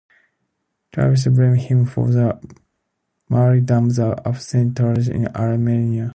Hagiographic 0.93 0.93
tradition 0.93 1.35
blames 1.35 1.63
him 1.65 1.85
for 1.85 2.07
the 2.09 2.41
martyrdom 3.29 3.85
of 3.85 3.95
the 3.97 4.09
Apostle 4.17 4.41
Saint 4.41 4.75
Thaddeus 4.75 5.07
in 5.07 5.27
Armenia. 5.27 6.09